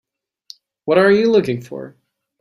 [0.85, 1.95] What are you looking for?